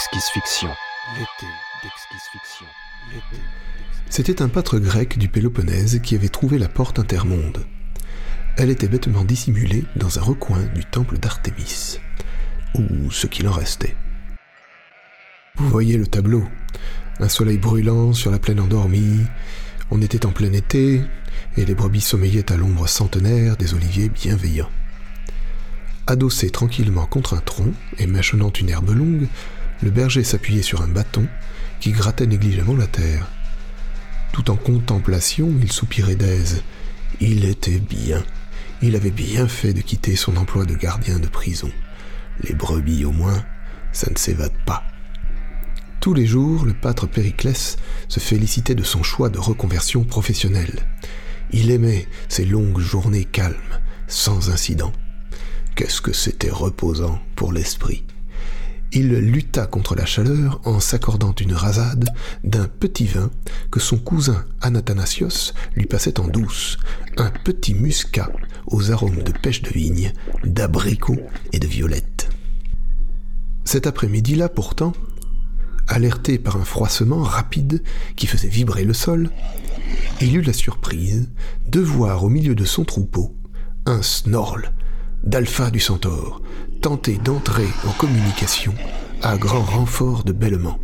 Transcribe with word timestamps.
L'été 0.00 0.16
d'exquise 0.16 0.32
fiction. 0.32 0.68
L'été 1.18 1.52
d'exquise 1.82 2.28
fiction. 2.32 2.66
L'été. 3.12 3.42
C'était 4.08 4.40
un 4.40 4.48
pâtre 4.48 4.78
grec 4.78 5.18
du 5.18 5.28
Péloponnèse 5.28 6.00
qui 6.02 6.14
avait 6.14 6.30
trouvé 6.30 6.58
la 6.58 6.68
porte 6.68 6.98
intermonde. 6.98 7.66
Elle 8.56 8.70
était 8.70 8.88
bêtement 8.88 9.24
dissimulée 9.24 9.84
dans 9.96 10.18
un 10.18 10.22
recoin 10.22 10.62
du 10.74 10.86
temple 10.86 11.18
d'Artémis, 11.18 11.98
ou 12.76 13.10
ce 13.10 13.26
qu'il 13.26 13.46
en 13.46 13.52
restait. 13.52 13.94
Vous 15.56 15.68
voyez 15.68 15.98
le 15.98 16.06
tableau. 16.06 16.44
Un 17.18 17.28
soleil 17.28 17.58
brûlant 17.58 18.14
sur 18.14 18.30
la 18.30 18.38
plaine 18.38 18.60
endormie, 18.60 19.26
on 19.90 20.00
était 20.00 20.24
en 20.24 20.32
plein 20.32 20.52
été, 20.54 21.02
et 21.58 21.64
les 21.66 21.74
brebis 21.74 22.00
sommeillaient 22.00 22.50
à 22.50 22.56
l'ombre 22.56 22.88
centenaire 22.88 23.58
des 23.58 23.74
oliviers 23.74 24.08
bienveillants. 24.08 24.70
Adossé 26.06 26.48
tranquillement 26.48 27.06
contre 27.06 27.34
un 27.34 27.40
tronc 27.40 27.74
et 27.98 28.06
mâchonnant 28.06 28.50
une 28.50 28.70
herbe 28.70 28.90
longue, 28.90 29.28
le 29.82 29.90
berger 29.90 30.24
s'appuyait 30.24 30.62
sur 30.62 30.82
un 30.82 30.88
bâton 30.88 31.26
qui 31.80 31.92
grattait 31.92 32.26
négligemment 32.26 32.76
la 32.76 32.86
terre. 32.86 33.26
Tout 34.32 34.50
en 34.50 34.56
contemplation, 34.56 35.52
il 35.60 35.72
soupirait 35.72 36.16
d'aise. 36.16 36.62
Il 37.20 37.44
était 37.44 37.80
bien. 37.80 38.22
Il 38.82 38.96
avait 38.96 39.10
bien 39.10 39.48
fait 39.48 39.72
de 39.72 39.80
quitter 39.80 40.16
son 40.16 40.36
emploi 40.36 40.64
de 40.64 40.74
gardien 40.74 41.18
de 41.18 41.26
prison. 41.26 41.70
Les 42.42 42.54
brebis, 42.54 43.04
au 43.04 43.12
moins, 43.12 43.44
ça 43.92 44.10
ne 44.10 44.16
s'évade 44.16 44.56
pas. 44.64 44.84
Tous 46.00 46.14
les 46.14 46.26
jours, 46.26 46.64
le 46.64 46.72
pâtre 46.72 47.06
Périclès 47.06 47.76
se 48.08 48.20
félicitait 48.20 48.74
de 48.74 48.82
son 48.84 49.02
choix 49.02 49.28
de 49.28 49.38
reconversion 49.38 50.04
professionnelle. 50.04 50.86
Il 51.52 51.70
aimait 51.70 52.06
ces 52.28 52.46
longues 52.46 52.78
journées 52.78 53.26
calmes, 53.26 53.56
sans 54.06 54.50
incident. 54.50 54.92
Qu'est-ce 55.74 56.00
que 56.00 56.12
c'était 56.12 56.50
reposant 56.50 57.20
pour 57.36 57.52
l'esprit. 57.52 58.04
Il 58.92 59.12
lutta 59.12 59.66
contre 59.66 59.94
la 59.94 60.04
chaleur 60.04 60.60
en 60.64 60.80
s'accordant 60.80 61.32
une 61.40 61.52
rasade 61.52 62.08
d'un 62.42 62.66
petit 62.66 63.06
vin 63.06 63.30
que 63.70 63.78
son 63.78 63.98
cousin 63.98 64.44
Anathanasios 64.60 65.52
lui 65.76 65.86
passait 65.86 66.18
en 66.18 66.26
douce, 66.26 66.76
un 67.16 67.30
petit 67.30 67.74
muscat 67.74 68.30
aux 68.66 68.90
arômes 68.90 69.22
de 69.22 69.30
pêche 69.30 69.62
de 69.62 69.70
vigne, 69.70 70.12
d'abricots 70.42 71.20
et 71.52 71.60
de 71.60 71.68
violettes. 71.68 72.30
Cet 73.64 73.86
après-midi-là, 73.86 74.48
pourtant, 74.48 74.92
alerté 75.86 76.40
par 76.40 76.56
un 76.56 76.64
froissement 76.64 77.22
rapide 77.22 77.84
qui 78.16 78.26
faisait 78.26 78.48
vibrer 78.48 78.84
le 78.84 78.94
sol, 78.94 79.30
il 80.20 80.36
eut 80.36 80.42
la 80.42 80.52
surprise 80.52 81.28
de 81.68 81.80
voir 81.80 82.24
au 82.24 82.28
milieu 82.28 82.56
de 82.56 82.64
son 82.64 82.84
troupeau 82.84 83.36
un 83.86 84.02
snorle 84.02 84.72
d'Alpha 85.22 85.70
du 85.70 85.80
Centaure 85.80 86.42
tenter 86.80 87.18
d'entrer 87.22 87.68
en 87.86 87.92
communication 87.92 88.72
à 89.22 89.36
grand 89.36 89.62
renfort 89.62 90.24
de 90.24 90.32
bêlements. 90.32 90.78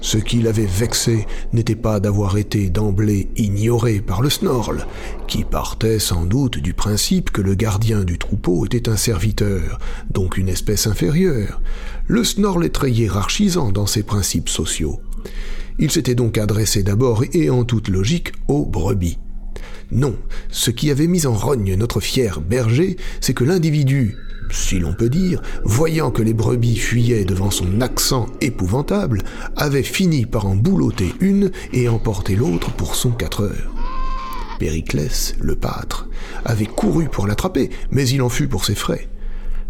Ce 0.00 0.18
qui 0.18 0.40
l'avait 0.40 0.66
vexé 0.66 1.26
n'était 1.52 1.74
pas 1.74 2.00
d'avoir 2.00 2.38
été 2.38 2.70
d'emblée 2.70 3.28
ignoré 3.36 4.00
par 4.00 4.22
le 4.22 4.30
Snorle, 4.30 4.86
qui 5.26 5.44
partait 5.44 5.98
sans 5.98 6.24
doute 6.24 6.58
du 6.58 6.74
principe 6.74 7.30
que 7.30 7.42
le 7.42 7.54
gardien 7.54 8.04
du 8.04 8.16
troupeau 8.16 8.64
était 8.64 8.88
un 8.88 8.96
serviteur, 8.96 9.78
donc 10.10 10.38
une 10.38 10.48
espèce 10.48 10.86
inférieure. 10.86 11.60
Le 12.06 12.24
Snorle 12.24 12.64
est 12.64 12.74
très 12.74 12.92
hiérarchisant 12.92 13.72
dans 13.72 13.86
ses 13.86 14.04
principes 14.04 14.48
sociaux. 14.48 15.00
Il 15.78 15.90
s'était 15.90 16.14
donc 16.14 16.38
adressé 16.38 16.82
d'abord 16.82 17.24
et 17.32 17.50
en 17.50 17.64
toute 17.64 17.88
logique 17.88 18.32
aux 18.48 18.64
brebis. 18.64 19.18
Non, 19.92 20.16
ce 20.50 20.70
qui 20.70 20.90
avait 20.90 21.06
mis 21.06 21.26
en 21.26 21.34
rogne 21.34 21.74
notre 21.76 22.00
fier 22.00 22.40
berger, 22.40 22.96
c'est 23.20 23.34
que 23.34 23.44
l'individu, 23.44 24.16
si 24.50 24.78
l'on 24.78 24.94
peut 24.94 25.08
dire, 25.08 25.42
voyant 25.64 26.10
que 26.10 26.22
les 26.22 26.34
brebis 26.34 26.76
fuyaient 26.76 27.24
devant 27.24 27.50
son 27.50 27.80
accent 27.80 28.26
épouvantable, 28.40 29.22
avait 29.56 29.82
fini 29.82 30.26
par 30.26 30.46
en 30.46 30.56
boulotter 30.56 31.12
une 31.20 31.52
et 31.72 31.88
emporter 31.88 32.34
l'autre 32.34 32.72
pour 32.72 32.94
son 32.96 33.10
quatre 33.10 33.42
heures. 33.42 33.72
Périclès, 34.58 35.34
le 35.40 35.54
pâtre, 35.54 36.08
avait 36.44 36.66
couru 36.66 37.08
pour 37.08 37.26
l'attraper, 37.26 37.70
mais 37.90 38.08
il 38.08 38.22
en 38.22 38.28
fut 38.28 38.48
pour 38.48 38.64
ses 38.64 38.74
frais. 38.74 39.08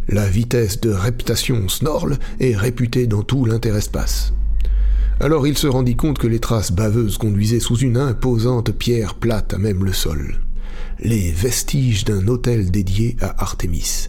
La 0.09 0.27
vitesse 0.27 0.81
de 0.81 0.93
reptation 0.93 1.69
Snorle 1.69 2.19
est 2.39 2.57
réputée 2.57 3.07
dans 3.07 3.23
tout 3.23 3.45
l'interespace. 3.45 4.33
Alors 5.19 5.47
il 5.47 5.57
se 5.57 5.67
rendit 5.67 5.97
compte 5.97 6.19
que 6.19 6.27
les 6.27 6.41
traces 6.41 6.73
baveuses 6.73 7.17
conduisaient 7.17 7.61
sous 7.61 7.79
une 7.79 7.97
imposante 7.97 8.71
pierre 8.73 9.15
plate 9.15 9.55
à 9.55 9.59
même 9.59 9.85
le 9.85 9.93
sol. 9.93 10.41
Les 11.01 11.31
vestiges 11.31 12.05
d'un 12.05 12.29
hôtel 12.29 12.71
dédié 12.71 13.17
à 13.21 13.43
Artémis. 13.43 14.09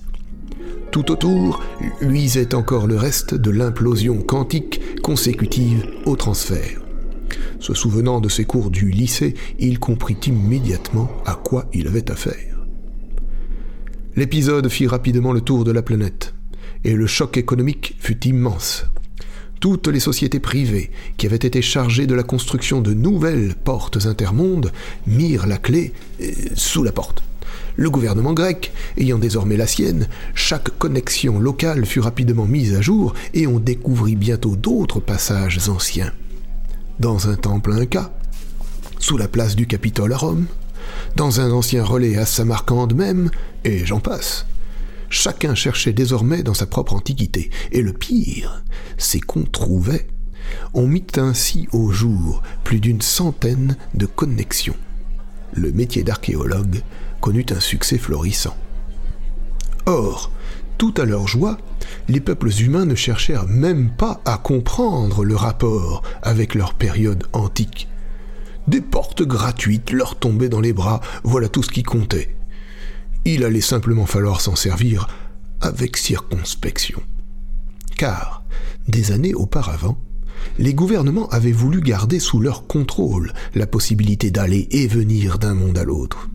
Tout 0.91 1.11
autour 1.11 1.63
luisait 2.01 2.53
encore 2.53 2.87
le 2.87 2.97
reste 2.97 3.35
de 3.35 3.51
l'implosion 3.51 4.21
quantique 4.21 5.01
consécutive 5.01 5.85
au 6.05 6.15
transfert. 6.17 6.81
Se 7.59 7.73
souvenant 7.73 8.19
de 8.19 8.29
ses 8.29 8.45
cours 8.45 8.69
du 8.69 8.89
lycée, 8.89 9.33
il 9.59 9.79
comprit 9.79 10.17
immédiatement 10.27 11.09
à 11.25 11.35
quoi 11.35 11.65
il 11.73 11.87
avait 11.87 12.11
affaire. 12.11 12.65
L'épisode 14.15 14.69
fit 14.69 14.87
rapidement 14.87 15.31
le 15.31 15.41
tour 15.41 15.63
de 15.63 15.71
la 15.71 15.81
planète, 15.81 16.33
et 16.83 16.93
le 16.93 17.07
choc 17.07 17.37
économique 17.37 17.95
fut 17.99 18.25
immense 18.27 18.85
toutes 19.59 19.87
les 19.87 19.99
sociétés 19.99 20.39
privées 20.39 20.91
qui 21.17 21.25
avaient 21.25 21.35
été 21.35 21.61
chargées 21.61 22.07
de 22.07 22.15
la 22.15 22.23
construction 22.23 22.81
de 22.81 22.93
nouvelles 22.93 23.55
portes 23.55 24.05
intermondes 24.05 24.71
mirent 25.05 25.47
la 25.47 25.57
clé 25.57 25.93
euh, 26.21 26.31
sous 26.55 26.83
la 26.83 26.91
porte. 26.91 27.23
Le 27.75 27.89
gouvernement 27.89 28.33
grec, 28.33 28.71
ayant 28.97 29.19
désormais 29.19 29.57
la 29.57 29.67
sienne, 29.67 30.07
chaque 30.33 30.77
connexion 30.79 31.39
locale 31.39 31.85
fut 31.85 31.99
rapidement 31.99 32.45
mise 32.45 32.73
à 32.75 32.81
jour 32.81 33.13
et 33.33 33.45
on 33.45 33.59
découvrit 33.59 34.15
bientôt 34.15 34.55
d'autres 34.55 34.99
passages 34.99 35.69
anciens. 35.69 36.11
Dans 36.99 37.29
un 37.29 37.35
temple 37.35 37.73
inca, 37.73 38.11
sous 38.99 39.17
la 39.17 39.27
place 39.27 39.55
du 39.55 39.67
Capitole 39.67 40.13
à 40.13 40.17
Rome, 40.17 40.47
dans 41.15 41.39
un 41.39 41.51
ancien 41.51 41.83
relais 41.83 42.17
à 42.17 42.25
Samarcande 42.25 42.95
même, 42.95 43.29
et 43.63 43.85
j'en 43.85 43.99
passe. 43.99 44.47
Chacun 45.09 45.55
cherchait 45.55 45.93
désormais 45.93 46.43
dans 46.43 46.53
sa 46.53 46.65
propre 46.65 46.93
antiquité, 46.93 47.49
et 47.71 47.81
le 47.81 47.93
pire, 47.93 48.63
c'est 48.97 49.19
qu'on 49.19 49.43
trouvait. 49.43 50.07
On 50.73 50.87
mit 50.87 51.07
ainsi 51.17 51.67
au 51.71 51.91
jour 51.91 52.41
plus 52.63 52.79
d'une 52.79 53.01
centaine 53.01 53.77
de 53.93 54.05
connexions. 54.05 54.75
Le 55.53 55.71
métier 55.71 56.03
d'archéologue 56.03 56.81
connut 57.21 57.45
un 57.51 57.59
succès 57.59 57.97
florissant. 57.97 58.55
Or, 59.85 60.31
tout 60.77 60.93
à 60.97 61.05
leur 61.05 61.27
joie, 61.27 61.57
les 62.07 62.19
peuples 62.19 62.51
humains 62.61 62.85
ne 62.85 62.95
cherchèrent 62.95 63.47
même 63.47 63.89
pas 63.89 64.21
à 64.25 64.37
comprendre 64.37 65.23
le 65.23 65.35
rapport 65.35 66.03
avec 66.21 66.53
leur 66.53 66.73
période 66.73 67.23
antique. 67.33 67.87
Des 68.67 68.81
portes 68.81 69.23
gratuites 69.23 69.91
leur 69.91 70.15
tombaient 70.19 70.49
dans 70.49 70.59
les 70.59 70.73
bras, 70.73 70.99
voilà 71.23 71.47
tout 71.47 71.63
ce 71.63 71.71
qui 71.71 71.83
comptait. 71.83 72.36
Il 73.29 73.43
allait 73.43 73.59
simplement 73.59 74.05
falloir 74.05 74.39
s'en 74.39 74.55
servir 74.55 75.09
avec 75.59 75.97
circonspection. 75.97 77.01
Car, 77.97 78.45
des 78.87 79.11
années 79.11 79.33
auparavant, 79.33 79.97
les 80.59 80.73
gouvernements 80.73 81.27
avaient 81.27 81.51
voulu 81.51 81.81
garder 81.81 82.21
sous 82.21 82.39
leur 82.39 82.67
contrôle 82.67 83.33
la 83.53 83.67
possibilité 83.67 84.31
d'aller 84.31 84.69
et 84.71 84.87
venir 84.87 85.39
d'un 85.39 85.55
monde 85.55 85.77
à 85.77 85.83
l'autre. 85.83 86.29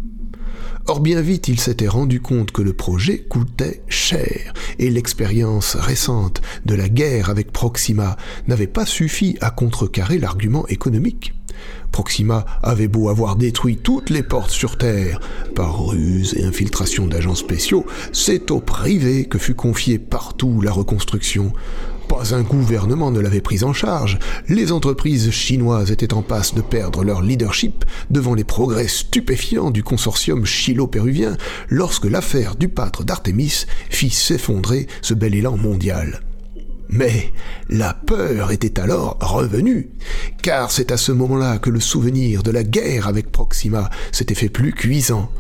Or 0.87 1.01
bien 1.01 1.23
vite 1.23 1.49
ils 1.49 1.61
s'étaient 1.61 1.89
rendu 1.89 2.21
compte 2.21 2.51
que 2.51 2.61
le 2.61 2.75
projet 2.75 3.21
coûtait 3.21 3.83
cher, 3.89 4.53
et 4.79 4.91
l'expérience 4.91 5.77
récente 5.77 6.43
de 6.67 6.75
la 6.75 6.91
guerre 6.91 7.31
avec 7.31 7.53
Proxima 7.53 8.19
n'avait 8.49 8.67
pas 8.67 8.85
suffi 8.85 9.39
à 9.41 9.51
contrecarrer 9.51 10.19
l'argument 10.19 10.67
économique. 10.69 11.33
Proxima 11.91 12.45
avait 12.63 12.89
beau 12.89 13.09
avoir 13.09 13.37
détruit 13.37 13.77
toutes 13.77 14.11
les 14.11 14.23
portes 14.23 14.51
sur 14.51 14.79
Terre, 14.79 15.21
par 15.55 15.87
ruse 15.87 16.35
et 16.37 16.45
infiltration 16.45 17.07
d'agents 17.07 17.35
spéciaux, 17.35 17.87
c'est 18.13 18.51
au 18.51 18.61
privé 18.61 19.27
que 19.27 19.39
fut 19.39 19.55
confiée 19.55 19.99
partout 19.99 20.61
la 20.61 20.73
reconstruction. 20.73 21.53
Pas 22.09 22.35
un 22.35 22.43
gouvernement 22.43 23.11
ne 23.11 23.21
l'avait 23.21 23.41
prise 23.41 23.65
en 23.65 23.73
charge. 23.73 24.19
Les 24.49 24.73
entreprises 24.73 25.31
chinoises 25.31 25.91
étaient 25.91 26.15
en 26.15 26.23
passe 26.23 26.55
de 26.55 26.61
perdre 26.61 27.05
leur 27.05 27.23
leadership 27.23 27.85
devant 28.11 28.35
les 28.35 28.45
progrès 28.45 28.89
stupéfiants 28.89 29.71
du 29.71 29.83
consortium 29.83 30.45
chilo-péruvien 30.45 31.37
lorsque 31.69 32.05
l'affaire 32.05 32.57
du 32.57 32.69
pâtre 32.69 33.05
d'Artémis 33.05 33.65
fit 33.91 34.11
s'effondrer 34.11 34.87
ce 35.01 35.15
bel 35.15 35.35
élan 35.35 35.57
mondial. 35.57 36.21
Mais 36.93 37.33
la 37.71 37.95
peur 37.95 38.51
était 38.51 38.79
alors 38.79 39.17
revenue, 39.19 39.89
car 40.43 40.71
c'est 40.71 40.93
à 40.93 40.99
ce 40.99 41.11
moment-là 41.11 41.57
que 41.57 41.71
le 41.71 41.81
souvenir 41.81 42.43
de 42.43 42.51
la 42.51 42.65
guerre 42.65 43.09
avec 43.09 43.33
Proxima 43.33 43.89
s'était 44.13 44.35
fait 44.35 44.51
plus 44.51 44.73
cuisant. 44.73 45.31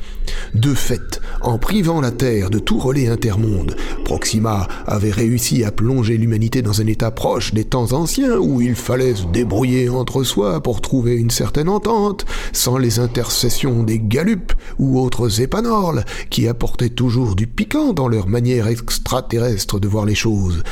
De 0.55 0.73
fait, 0.73 1.21
en 1.43 1.59
privant 1.59 2.01
la 2.01 2.11
Terre 2.11 2.49
de 2.49 2.59
tout 2.59 2.79
relais 2.79 3.09
intermonde, 3.09 3.77
Proxima 4.05 4.67
avait 4.87 5.11
réussi 5.11 5.63
à 5.63 5.73
plonger 5.73 6.17
l'humanité 6.17 6.63
dans 6.63 6.81
un 6.81 6.87
état 6.87 7.11
proche 7.11 7.53
des 7.53 7.65
temps 7.65 7.93
anciens 7.93 8.39
où 8.39 8.63
il 8.63 8.75
fallait 8.75 9.15
se 9.15 9.27
débrouiller 9.27 9.91
entre 9.91 10.25
soi 10.25 10.63
pour 10.63 10.81
trouver 10.81 11.17
une 11.17 11.31
certaine 11.31 11.69
entente, 11.69 12.25
sans 12.53 12.79
les 12.79 12.99
intercessions 12.99 13.83
des 13.83 13.99
galupes 13.99 14.55
ou 14.79 14.99
autres 14.99 15.43
épanorles 15.43 16.05
qui 16.31 16.49
apportaient 16.49 16.89
toujours 16.89 17.35
du 17.35 17.47
piquant 17.47 17.93
dans 17.93 18.09
leur 18.09 18.27
manière 18.27 18.69
extraterrestre 18.69 19.79
de 19.79 19.89
voir 19.89 20.07
les 20.07 20.15
choses 20.15 20.63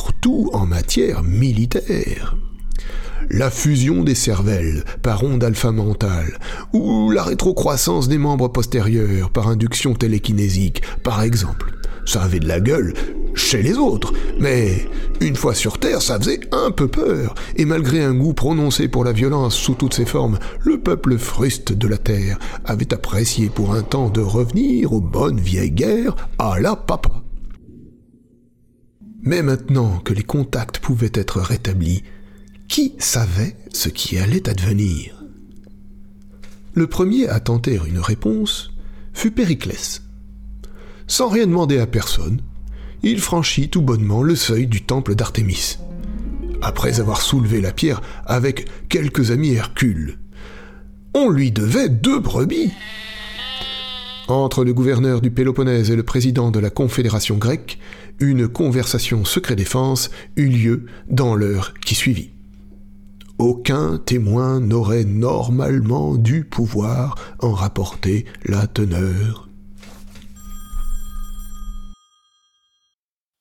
surtout 0.00 0.48
en 0.54 0.64
matière 0.64 1.22
militaire. 1.22 2.34
La 3.28 3.50
fusion 3.50 4.02
des 4.02 4.14
cervelles 4.14 4.82
par 5.02 5.22
onde 5.24 5.44
alpha 5.44 5.72
mentale, 5.72 6.38
ou 6.72 7.10
la 7.10 7.22
rétrocroissance 7.22 8.08
des 8.08 8.16
membres 8.16 8.48
postérieurs 8.48 9.28
par 9.28 9.48
induction 9.48 9.92
télékinésique, 9.92 10.80
par 11.02 11.22
exemple. 11.22 11.74
Ça 12.06 12.22
avait 12.22 12.38
de 12.40 12.48
la 12.48 12.60
gueule 12.60 12.94
chez 13.34 13.62
les 13.62 13.76
autres, 13.76 14.14
mais 14.38 14.88
une 15.20 15.36
fois 15.36 15.54
sur 15.54 15.78
Terre, 15.78 16.00
ça 16.00 16.18
faisait 16.18 16.40
un 16.50 16.70
peu 16.70 16.88
peur, 16.88 17.34
et 17.56 17.66
malgré 17.66 18.02
un 18.02 18.14
goût 18.14 18.32
prononcé 18.32 18.88
pour 18.88 19.04
la 19.04 19.12
violence 19.12 19.54
sous 19.54 19.74
toutes 19.74 19.94
ses 19.94 20.06
formes, 20.06 20.38
le 20.64 20.80
peuple 20.80 21.18
fruste 21.18 21.74
de 21.74 21.86
la 21.86 21.98
Terre 21.98 22.38
avait 22.64 22.94
apprécié 22.94 23.50
pour 23.50 23.74
un 23.74 23.82
temps 23.82 24.08
de 24.08 24.22
revenir 24.22 24.94
aux 24.94 25.02
bonnes 25.02 25.40
vieilles 25.40 25.72
guerres 25.72 26.16
à 26.38 26.58
la 26.58 26.74
papa. 26.74 27.19
Mais 29.30 29.42
maintenant 29.42 30.00
que 30.00 30.12
les 30.12 30.24
contacts 30.24 30.80
pouvaient 30.80 31.12
être 31.14 31.40
rétablis, 31.40 32.02
qui 32.66 32.96
savait 32.98 33.56
ce 33.72 33.88
qui 33.88 34.18
allait 34.18 34.48
advenir? 34.48 35.22
Le 36.74 36.88
premier 36.88 37.28
à 37.28 37.38
tenter 37.38 37.78
une 37.86 38.00
réponse 38.00 38.72
fut 39.12 39.30
Périclès. 39.30 40.02
Sans 41.06 41.28
rien 41.28 41.46
demander 41.46 41.78
à 41.78 41.86
personne, 41.86 42.42
il 43.04 43.20
franchit 43.20 43.70
tout 43.70 43.82
bonnement 43.82 44.24
le 44.24 44.34
seuil 44.34 44.66
du 44.66 44.82
temple 44.82 45.14
d'Artémis. 45.14 45.78
Après 46.60 46.98
avoir 46.98 47.22
soulevé 47.22 47.60
la 47.60 47.70
pierre 47.70 48.00
avec 48.26 48.66
quelques 48.88 49.30
amis 49.30 49.52
Hercule, 49.52 50.18
on 51.14 51.30
lui 51.30 51.52
devait 51.52 51.88
deux 51.88 52.18
brebis. 52.18 52.72
Entre 54.30 54.62
le 54.62 54.72
gouverneur 54.72 55.20
du 55.20 55.32
Péloponnèse 55.32 55.90
et 55.90 55.96
le 55.96 56.04
président 56.04 56.52
de 56.52 56.60
la 56.60 56.70
Confédération 56.70 57.36
grecque, 57.36 57.80
une 58.20 58.46
conversation 58.46 59.24
secret 59.24 59.56
défense 59.56 60.08
eut 60.36 60.46
lieu 60.46 60.86
dans 61.08 61.34
l'heure 61.34 61.74
qui 61.84 61.96
suivit. 61.96 62.30
Aucun 63.38 63.98
témoin 63.98 64.60
n'aurait 64.60 65.02
normalement 65.02 66.14
dû 66.14 66.44
pouvoir 66.44 67.16
en 67.40 67.50
rapporter 67.50 68.24
la 68.44 68.68
teneur. 68.68 69.48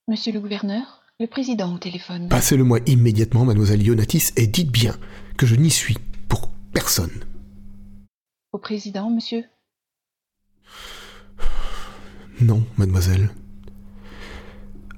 Monsieur 0.07 0.33
le 0.33 0.39
gouverneur, 0.39 1.03
le 1.19 1.27
président 1.27 1.75
au 1.75 1.77
téléphone. 1.77 2.29
Passez-le-moi 2.29 2.79
immédiatement, 2.87 3.45
mademoiselle 3.45 3.83
Ionatis, 3.83 4.31
et 4.37 4.47
dites 4.47 4.71
bien 4.71 4.95
que 5.37 5.45
je 5.45 5.53
n'y 5.53 5.69
suis 5.69 5.97
pour 6.27 6.49
personne. 6.73 7.11
Au 8.53 8.57
président, 8.57 9.11
monsieur 9.11 9.43
Non, 12.41 12.63
mademoiselle. 12.77 13.29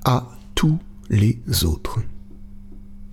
À 0.05 0.27
tous 0.55 0.77
les 1.09 1.39
autres. 1.65 1.99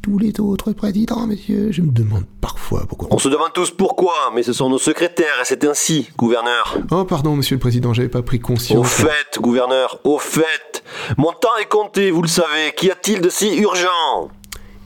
Tous 0.03 0.19
les 0.19 0.39
autres 0.39 0.73
présidents, 0.73 1.27
monsieur, 1.27 1.73
je 1.73 1.83
me 1.83 1.91
demande 1.91 2.25
parfois 2.41 2.87
pourquoi. 2.87 3.09
On 3.11 3.19
se 3.19 3.29
demande 3.29 3.53
tous 3.53 3.71
pourquoi, 3.71 4.31
mais 4.35 4.43
ce 4.43 4.53
sont 4.53 4.71
nos 4.71 4.79
secrétaires 4.79 5.41
et 5.41 5.45
c'est 5.45 5.65
ainsi, 5.65 6.09
gouverneur. 6.17 6.79
Oh, 6.91 7.05
pardon, 7.05 7.37
monsieur 7.37 7.57
le 7.57 7.61
président, 7.61 7.93
j'avais 7.93 8.09
pas 8.09 8.23
pris 8.23 8.39
conscience. 8.39 8.79
Au 8.79 8.85
fait, 8.85 9.39
gouverneur, 9.41 10.01
au 10.05 10.19
fait. 10.19 10.85
Mon 11.17 11.33
temps 11.33 11.57
est 11.61 11.69
compté, 11.69 12.11
vous 12.11 12.23
le 12.23 12.29
savez. 12.29 12.73
Qu'y 12.77 12.91
a-t-il 12.91 13.21
de 13.21 13.29
si 13.29 13.57
urgent? 13.57 14.31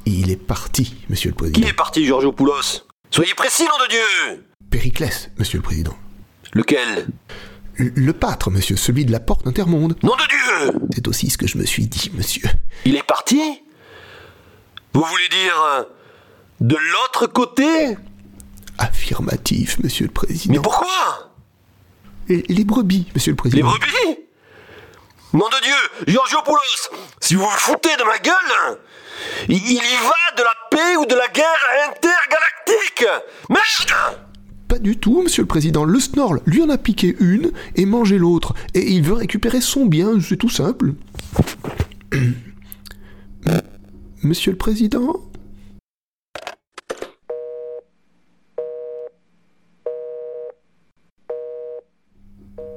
Il 0.06 0.30
est 0.30 0.36
parti, 0.36 0.96
monsieur 1.08 1.30
le 1.30 1.36
président. 1.36 1.60
Qui 1.60 1.68
est 1.68 1.72
parti, 1.72 2.04
Giorgio 2.04 2.32
Poulos? 2.32 2.84
Soyez 3.10 3.34
précis, 3.34 3.64
nom 3.64 3.84
de 3.84 3.90
Dieu 3.90 4.44
Périclès, 4.70 5.30
monsieur 5.38 5.58
le 5.58 5.62
président. 5.62 5.94
Lequel? 6.54 7.08
Le 7.76 8.12
pâtre, 8.12 8.50
monsieur, 8.50 8.76
celui 8.76 9.04
de 9.06 9.12
la 9.12 9.20
porte 9.20 9.46
intermonde. 9.46 9.96
Nom 10.02 10.14
de 10.14 10.28
Dieu 10.28 10.78
C'est 10.94 11.08
aussi 11.08 11.30
ce 11.30 11.38
que 11.38 11.46
je 11.46 11.56
me 11.58 11.64
suis 11.64 11.86
dit, 11.86 12.10
monsieur. 12.14 12.48
Il 12.84 12.96
est 12.96 13.02
parti? 13.02 13.62
Vous 14.92 15.02
voulez 15.02 15.28
dire 15.30 15.62
euh, 15.62 15.82
de 16.60 16.76
l'autre 16.76 17.26
côté? 17.26 17.96
Affirmatif, 18.78 19.78
monsieur 19.82 20.06
le 20.06 20.12
président. 20.12 20.54
Mais 20.54 20.60
pourquoi? 20.60 21.32
Les, 22.28 22.44
les 22.48 22.64
brebis, 22.64 23.10
monsieur 23.14 23.32
le 23.32 23.36
Les 23.36 23.38
président. 23.62 23.68
brebis? 23.68 24.18
Nom 25.32 25.48
de 25.48 25.62
Dieu, 25.64 26.12
Giorgio 26.12 26.42
Poulos, 26.44 26.90
si 27.20 27.34
vous 27.36 27.42
vous 27.44 27.48
foutez 27.50 27.96
de 27.96 28.04
ma 28.04 28.18
gueule, 28.18 28.78
il, 29.48 29.56
il 29.56 29.72
y 29.72 29.76
va 29.78 30.36
de 30.36 30.42
la 30.42 30.54
paix 30.70 30.96
ou 30.96 31.06
de 31.06 31.14
la 31.14 31.28
guerre 31.28 31.46
intergalactique 31.88 33.06
Merde 33.48 34.18
Pas 34.72 34.78
du 34.78 34.96
tout, 34.96 35.20
monsieur 35.22 35.42
le 35.42 35.46
président. 35.46 35.84
Le 35.84 36.00
Snorl 36.00 36.40
lui 36.46 36.62
en 36.62 36.70
a 36.70 36.78
piqué 36.78 37.14
une 37.20 37.52
et 37.76 37.84
mangé 37.84 38.16
l'autre. 38.16 38.54
Et 38.72 38.90
il 38.92 39.02
veut 39.02 39.12
récupérer 39.12 39.60
son 39.60 39.84
bien, 39.84 40.18
c'est 40.18 40.38
tout 40.38 40.48
simple. 40.48 40.94
monsieur 44.22 44.50
le 44.50 44.56
président 44.56 45.16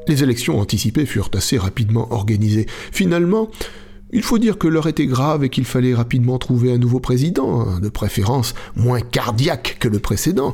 Les 0.09 0.21
élections 0.21 0.59
anticipées 0.59 1.05
furent 1.05 1.31
assez 1.33 1.57
rapidement 1.57 2.11
organisées. 2.11 2.65
Finalement, 2.91 3.49
il 4.11 4.21
faut 4.21 4.37
dire 4.37 4.57
que 4.57 4.67
l'heure 4.67 4.89
était 4.89 5.07
grave 5.07 5.45
et 5.45 5.49
qu'il 5.49 5.63
fallait 5.63 5.95
rapidement 5.95 6.39
trouver 6.39 6.73
un 6.73 6.77
nouveau 6.77 6.99
président, 6.99 7.61
hein, 7.61 7.79
de 7.79 7.87
préférence 7.87 8.53
moins 8.75 8.99
cardiaque 8.99 9.77
que 9.79 9.87
le 9.87 9.99
précédent. 9.99 10.53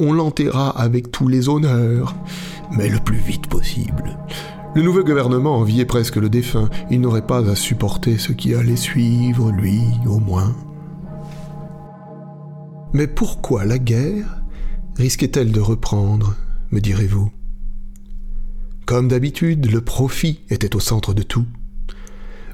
On 0.00 0.14
l'enterra 0.14 0.70
avec 0.70 1.12
tous 1.12 1.28
les 1.28 1.50
honneurs, 1.50 2.16
mais 2.72 2.88
le 2.88 2.98
plus 2.98 3.18
vite 3.18 3.48
possible. 3.48 4.18
Le 4.74 4.80
nouveau 4.80 5.04
gouvernement 5.04 5.58
enviait 5.58 5.84
presque 5.84 6.16
le 6.16 6.30
défunt. 6.30 6.70
Il 6.90 7.02
n'aurait 7.02 7.26
pas 7.26 7.46
à 7.50 7.54
supporter 7.54 8.16
ce 8.16 8.32
qui 8.32 8.54
allait 8.54 8.76
suivre, 8.76 9.50
lui, 9.50 9.82
au 10.06 10.18
moins. 10.18 10.56
Mais 12.94 13.06
pourquoi 13.06 13.66
la 13.66 13.78
guerre 13.78 14.42
risquait-elle 14.96 15.52
de 15.52 15.60
reprendre, 15.60 16.34
me 16.72 16.80
direz-vous? 16.80 17.30
Comme 18.86 19.08
d'habitude, 19.08 19.70
le 19.70 19.82
profit 19.82 20.40
était 20.48 20.74
au 20.74 20.80
centre 20.80 21.12
de 21.12 21.22
tout. 21.22 21.46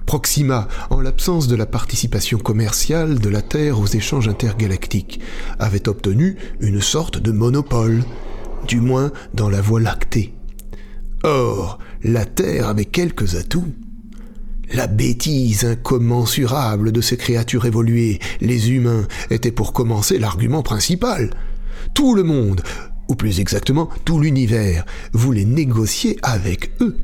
Proxima, 0.06 0.68
en 0.90 1.00
l'absence 1.00 1.48
de 1.48 1.56
la 1.56 1.66
participation 1.66 2.38
commerciale 2.38 3.18
de 3.18 3.28
la 3.28 3.42
Terre 3.42 3.80
aux 3.80 3.86
échanges 3.86 4.28
intergalactiques, 4.28 5.20
avait 5.58 5.88
obtenu 5.88 6.36
une 6.60 6.80
sorte 6.80 7.18
de 7.18 7.32
monopole, 7.32 8.04
du 8.68 8.80
moins 8.80 9.10
dans 9.34 9.50
la 9.50 9.60
Voie 9.60 9.80
lactée. 9.80 10.32
Or, 11.24 11.80
la 12.04 12.24
Terre 12.24 12.68
avait 12.68 12.84
quelques 12.84 13.34
atouts. 13.34 13.72
La 14.72 14.86
bêtise 14.86 15.64
incommensurable 15.64 16.92
de 16.92 17.00
ces 17.00 17.16
créatures 17.16 17.66
évoluées, 17.66 18.20
les 18.40 18.70
humains, 18.70 19.08
était 19.30 19.50
pour 19.50 19.72
commencer 19.72 20.20
l'argument 20.20 20.62
principal. 20.62 21.30
Tout 21.94 22.14
le 22.14 22.22
monde, 22.22 22.62
ou 23.08 23.16
plus 23.16 23.40
exactement 23.40 23.88
tout 24.04 24.20
l'univers, 24.20 24.86
voulait 25.12 25.44
négocier 25.44 26.16
avec 26.22 26.70
eux. 26.80 26.96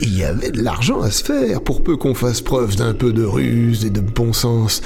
Il 0.00 0.16
y 0.16 0.24
avait 0.24 0.50
de 0.50 0.62
l'argent 0.62 1.00
à 1.02 1.10
se 1.10 1.22
faire 1.22 1.62
pour 1.62 1.82
peu 1.82 1.96
qu'on 1.96 2.14
fasse 2.14 2.40
preuve 2.40 2.76
d'un 2.76 2.94
peu 2.94 3.12
de 3.12 3.24
ruse 3.24 3.84
et 3.84 3.90
de 3.90 4.00
bon 4.00 4.32
sens. 4.32 4.82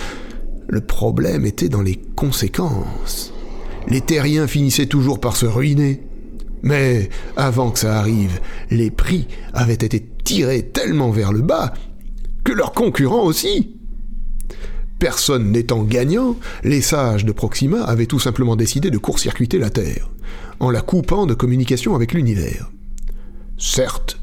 Le 0.69 0.81
problème 0.81 1.47
était 1.47 1.71
dans 1.71 1.83
les 1.83 1.97
conséquences. 2.15 3.33
Les 3.89 4.03
terriens 4.03 4.47
finissaient 4.47 4.87
toujours 4.87 5.19
par 5.21 5.37
se 5.37 5.47
ruiner. 5.47 6.03
Mais 6.63 7.09
avant 7.37 7.71
que 7.71 7.79
ça 7.79 7.99
arrive, 7.99 8.41
les 8.71 8.91
prix 8.91 9.29
avaient 9.55 9.73
été 9.75 10.05
tirés 10.25 10.63
tellement 10.63 11.11
vers 11.11 11.33
le 11.33 11.41
bas 11.41 11.73
que 12.45 12.53
leurs 12.53 12.73
concurrents 12.73 13.25
aussi. 13.25 13.77
Personne 14.99 15.53
n'étant 15.53 15.85
gagnant, 15.85 16.37
les 16.65 16.83
sages 16.83 17.25
de 17.25 17.33
Proxima 17.33 17.85
avaient 17.85 18.07
tout 18.07 18.19
simplement 18.19 18.57
décidé 18.57 18.91
de 18.91 18.99
court-circuiter 18.99 19.59
la 19.59 19.71
Terre, 19.71 20.11
en 20.59 20.71
la 20.71 20.81
coupant 20.81 21.25
de 21.25 21.35
communication 21.35 21.95
avec 21.95 22.13
l'univers. 22.13 22.71
Certes, 23.57 24.18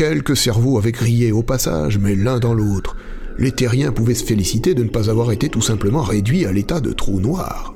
quelques 0.00 0.34
cerveaux 0.34 0.78
avaient 0.78 0.92
grillé 0.92 1.30
au 1.30 1.42
passage, 1.42 1.98
mais 1.98 2.14
l'un 2.14 2.38
dans 2.38 2.54
l'autre, 2.54 2.96
les 3.36 3.52
terriens 3.52 3.92
pouvaient 3.92 4.14
se 4.14 4.24
féliciter 4.24 4.72
de 4.72 4.82
ne 4.82 4.88
pas 4.88 5.10
avoir 5.10 5.30
été 5.30 5.50
tout 5.50 5.60
simplement 5.60 6.00
réduits 6.00 6.46
à 6.46 6.52
l'état 6.52 6.80
de 6.80 6.94
trou 6.94 7.20
noir. 7.20 7.74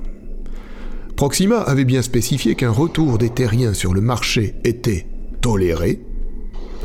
Proxima 1.16 1.58
avait 1.58 1.84
bien 1.84 2.00
spécifié 2.00 2.54
qu'un 2.54 2.70
retour 2.70 3.18
des 3.18 3.28
terriens 3.28 3.74
sur 3.74 3.92
le 3.92 4.00
marché 4.00 4.54
était 4.64 5.06
toléré, 5.42 6.00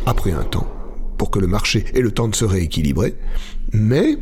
après 0.06 0.34
un 0.34 0.44
temps, 0.44 0.68
pour 1.18 1.32
que 1.32 1.40
le 1.40 1.48
marché 1.48 1.86
ait 1.94 2.02
le 2.02 2.12
temps 2.12 2.28
de 2.28 2.36
se 2.36 2.44
rééquilibrer, 2.44 3.16
mais 3.72 4.18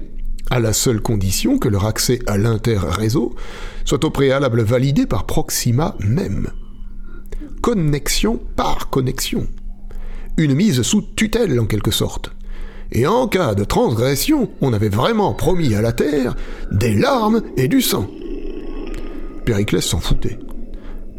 à 0.52 0.60
la 0.60 0.72
seule 0.72 1.02
condition 1.02 1.58
que 1.58 1.68
leur 1.68 1.88
accès 1.88 2.20
à 2.28 2.38
l'inter-réseau 2.38 3.34
soit 3.86 4.06
au 4.06 4.12
préalable 4.12 4.62
validé 4.62 5.08
par 5.08 5.26
Proxima 5.26 5.96
même. 6.00 6.52
Connexion 7.64 8.40
par 8.56 8.92
connexion. 8.92 9.48
Une 10.38 10.54
mise 10.54 10.84
sous 10.84 11.02
tutelle 11.02 11.60
en 11.60 11.66
quelque 11.66 11.90
sorte. 11.90 12.32
Et 12.92 13.08
en 13.08 13.28
cas 13.28 13.56
de 13.56 13.64
transgression, 13.64 14.50
on 14.62 14.72
avait 14.72 14.88
vraiment 14.88 15.34
promis 15.34 15.74
à 15.74 15.82
la 15.82 15.94
Terre 15.94 16.36
des 16.72 16.94
larmes 16.94 17.42
et 17.58 17.68
du 17.68 17.82
sang. 17.82 18.08
Périclès 19.46 19.84
s'en 19.84 20.00
foutait. 20.00 20.38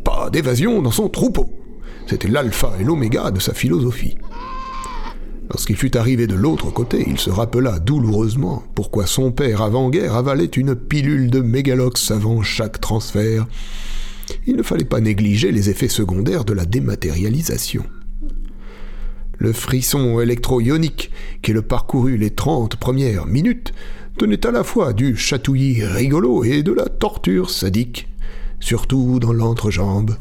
Pas 0.05 0.31
d'évasion 0.31 0.81
dans 0.83 0.93
son 0.93 1.09
troupeau. 1.09 1.51
C'était 2.07 2.29
l'alpha 2.29 2.73
et 2.81 2.85
l'oméga 2.85 3.33
de 3.33 3.41
sa 3.41 3.55
philosophie. 3.55 4.17
Lorsqu'il 5.51 5.77
fut 5.77 5.97
arrivé 5.97 6.27
de 6.27 6.37
l'autre 6.37 6.71
côté, 6.71 7.05
il 7.07 7.19
se 7.19 7.31
rappela 7.31 7.81
douloureusement 7.81 8.63
pourquoi 8.77 9.07
son 9.07 9.33
père 9.33 9.63
avant-guerre 9.63 10.15
avalait 10.15 10.45
une 10.45 10.77
pilule 10.77 11.29
de 11.31 11.41
mégalox 11.41 12.13
avant 12.13 12.43
chaque 12.43 12.81
transfert. 12.81 13.47
Il 14.47 14.57
ne 14.57 14.63
fallait 14.63 14.85
pas 14.85 15.01
négliger 15.01 15.51
les 15.51 15.71
effets 15.71 15.89
secondaires 15.89 16.45
de 16.45 16.53
la 16.53 16.67
dématérialisation. 16.67 17.83
Le 19.39 19.53
frisson 19.53 20.19
électro-ionique 20.19 21.13
qui 21.43 21.53
le 21.53 21.63
parcourut 21.63 22.17
les 22.17 22.31
trente 22.31 22.75
premières 22.75 23.27
minutes 23.27 23.73
tenait 24.19 24.45
à 24.45 24.51
la 24.51 24.65
fois 24.65 24.93
du 24.93 25.17
chatouillis 25.17 25.85
rigolo 25.85 26.43
et 26.43 26.65
de 26.65 26.73
la 26.73 26.87
torture 26.87 27.49
sadique, 27.49 28.09
surtout 28.59 29.21
dans 29.21 29.33
l'entrejambe. 29.33 30.17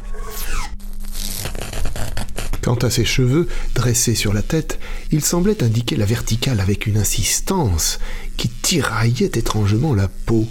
Quant 2.61 2.75
à 2.75 2.91
ses 2.91 3.05
cheveux, 3.05 3.47
dressés 3.73 4.13
sur 4.13 4.33
la 4.33 4.43
tête, 4.43 4.77
ils 5.11 5.23
semblaient 5.23 5.63
indiquer 5.63 5.95
la 5.95 6.05
verticale 6.05 6.59
avec 6.59 6.85
une 6.85 6.97
insistance 6.97 7.97
qui 8.35 8.49
tiraillait 8.49 9.31
étrangement 9.33 9.95
la 9.95 10.09
peau. 10.09 10.45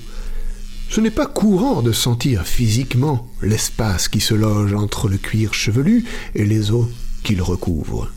Ce 0.89 1.01
n'est 1.01 1.11
pas 1.11 1.27
courant 1.27 1.83
de 1.83 1.93
sentir 1.93 2.47
physiquement 2.47 3.29
l'espace 3.43 4.09
qui 4.09 4.21
se 4.21 4.35
loge 4.35 4.75
entre 4.75 5.09
le 5.09 5.19
cuir 5.19 5.55
chevelu 5.55 6.05
et 6.35 6.45
les 6.45 6.73
os 6.73 6.87
qu'il 7.23 7.43
recouvre. 7.43 8.11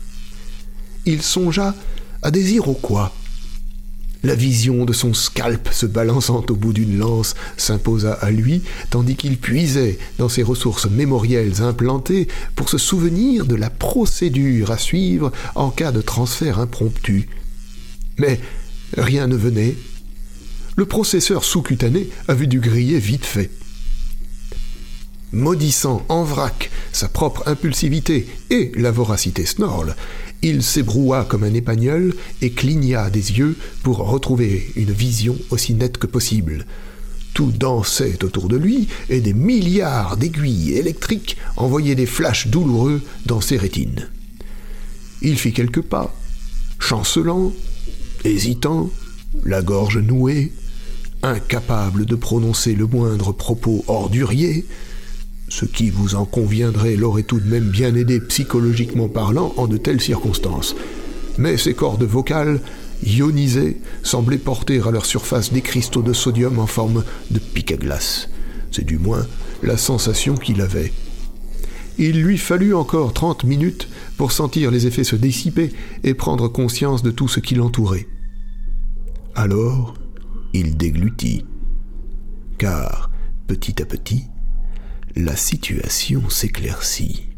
Il 1.06 1.22
songea 1.22 1.74
à 2.22 2.30
des 2.30 2.52
Iroquois, 2.54 3.12
la 4.22 4.34
vision 4.34 4.84
de 4.84 4.92
son 4.92 5.14
scalp 5.14 5.70
se 5.72 5.86
balançant 5.86 6.44
au 6.50 6.54
bout 6.54 6.74
d'une 6.74 6.98
lance 6.98 7.34
s'imposa 7.56 8.12
à 8.12 8.30
lui, 8.30 8.62
tandis 8.90 9.16
qu'il 9.16 9.38
puisait 9.38 9.98
dans 10.18 10.28
ses 10.28 10.42
ressources 10.42 10.90
mémorielles 10.90 11.62
implantées 11.62 12.28
pour 12.54 12.68
se 12.68 12.76
souvenir 12.76 13.46
de 13.46 13.54
la 13.54 13.70
procédure 13.70 14.70
à 14.72 14.78
suivre 14.78 15.32
en 15.54 15.70
cas 15.70 15.90
de 15.90 16.02
transfert 16.02 16.58
impromptu. 16.58 17.28
Mais 18.18 18.38
rien 18.98 19.26
ne 19.26 19.36
venait. 19.36 19.74
Le 20.76 20.84
processeur 20.84 21.42
sous-cutané 21.42 22.10
avait 22.28 22.46
dû 22.46 22.60
griller 22.60 22.98
vite 22.98 23.24
fait. 23.24 23.50
Maudissant 25.32 26.04
en 26.08 26.24
vrac 26.24 26.70
sa 26.92 27.08
propre 27.08 27.44
impulsivité 27.46 28.26
et 28.50 28.72
la 28.74 28.90
voracité 28.90 29.46
Snorle, 29.46 29.94
il 30.42 30.62
s'ébroua 30.62 31.24
comme 31.24 31.44
un 31.44 31.54
épagnol 31.54 32.14
et 32.40 32.50
cligna 32.50 33.10
des 33.10 33.38
yeux 33.38 33.56
pour 33.82 33.98
retrouver 33.98 34.70
une 34.76 34.92
vision 34.92 35.36
aussi 35.50 35.74
nette 35.74 35.98
que 35.98 36.06
possible. 36.06 36.66
Tout 37.34 37.52
dansait 37.52 38.24
autour 38.24 38.48
de 38.48 38.56
lui 38.56 38.88
et 39.08 39.20
des 39.20 39.34
milliards 39.34 40.16
d'aiguilles 40.16 40.72
électriques 40.72 41.36
envoyaient 41.56 41.94
des 41.94 42.06
flashs 42.06 42.48
douloureux 42.48 43.02
dans 43.26 43.40
ses 43.40 43.56
rétines. 43.56 44.08
Il 45.22 45.38
fit 45.38 45.52
quelques 45.52 45.82
pas, 45.82 46.14
chancelant, 46.78 47.52
hésitant, 48.24 48.90
la 49.44 49.62
gorge 49.62 49.98
nouée, 49.98 50.52
incapable 51.22 52.06
de 52.06 52.16
prononcer 52.16 52.74
le 52.74 52.86
moindre 52.86 53.32
propos 53.32 53.84
ordurier, 53.86 54.66
ce 55.50 55.64
qui, 55.64 55.90
vous 55.90 56.14
en 56.14 56.24
conviendrez, 56.24 56.96
l'aurait 56.96 57.24
tout 57.24 57.40
de 57.40 57.48
même 57.48 57.68
bien 57.68 57.94
aidé 57.94 58.20
psychologiquement 58.20 59.08
parlant 59.08 59.52
en 59.56 59.66
de 59.66 59.76
telles 59.76 60.00
circonstances. 60.00 60.76
Mais 61.38 61.56
ses 61.56 61.74
cordes 61.74 62.04
vocales, 62.04 62.60
ionisées, 63.04 63.80
semblaient 64.02 64.38
porter 64.38 64.80
à 64.80 64.92
leur 64.92 65.04
surface 65.04 65.52
des 65.52 65.60
cristaux 65.60 66.02
de 66.02 66.12
sodium 66.12 66.58
en 66.60 66.66
forme 66.66 67.04
de 67.30 67.40
pic 67.40 67.72
à 67.72 67.76
glace. 67.76 68.28
C'est 68.70 68.86
du 68.86 68.98
moins 68.98 69.26
la 69.62 69.76
sensation 69.76 70.36
qu'il 70.36 70.60
avait. 70.60 70.92
Il 71.98 72.22
lui 72.22 72.38
fallut 72.38 72.74
encore 72.74 73.12
trente 73.12 73.44
minutes 73.44 73.88
pour 74.16 74.32
sentir 74.32 74.70
les 74.70 74.86
effets 74.86 75.04
se 75.04 75.16
dissiper 75.16 75.72
et 76.04 76.14
prendre 76.14 76.46
conscience 76.48 77.02
de 77.02 77.10
tout 77.10 77.28
ce 77.28 77.40
qui 77.40 77.56
l'entourait. 77.56 78.06
Alors, 79.34 79.94
il 80.52 80.76
déglutit. 80.76 81.44
Car, 82.56 83.10
petit 83.48 83.82
à 83.82 83.84
petit, 83.84 84.24
la 85.16 85.36
situation 85.36 86.28
s'éclaircit. 86.28 87.29